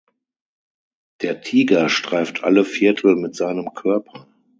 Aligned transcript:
Der 1.21 1.41
Tiger 1.41 1.87
streift 1.87 2.43
alle 2.43 2.65
Viertel 2.65 3.15
mit 3.15 3.35
seinem 3.35 3.71
Körper. 3.75 4.25